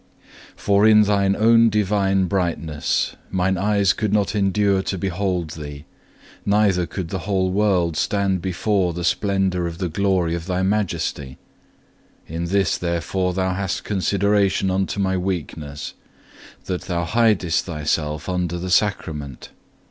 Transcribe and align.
2. 0.55 0.55
For 0.55 0.87
in 0.87 1.03
Thine 1.03 1.35
own 1.35 1.69
Divine 1.69 2.25
brightness, 2.25 3.15
mine 3.29 3.55
eyes 3.55 3.93
could 3.93 4.11
not 4.11 4.33
endure 4.33 4.81
to 4.81 4.97
behold 4.97 5.51
Thee, 5.51 5.85
neither 6.43 6.87
could 6.87 7.09
the 7.09 7.19
whole 7.29 7.51
world 7.51 7.95
stand 7.95 8.41
before 8.41 8.93
the 8.93 9.03
splendour 9.03 9.67
of 9.67 9.77
the 9.77 9.89
glory 9.89 10.33
of 10.33 10.47
Thy 10.47 10.63
Majesty. 10.63 11.37
In 12.25 12.45
this 12.45 12.79
therefore 12.79 13.35
Thou 13.35 13.53
hast 13.53 13.83
consideration 13.83 14.71
unto 14.71 14.99
my 14.99 15.15
weakness, 15.15 15.93
that 16.65 16.81
Thou 16.85 17.03
hidest 17.05 17.65
Thyself 17.65 18.27
under 18.27 18.57
the 18.57 18.71
Sacrament. 18.71 19.51